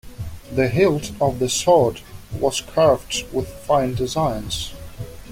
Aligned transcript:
The 0.51 0.67
hilt 0.67 1.11
of 1.21 1.37
the 1.37 1.47
sword 1.47 2.01
was 2.33 2.59
carved 2.59 3.23
with 3.31 3.47
fine 3.47 3.93
designs. 3.93 4.73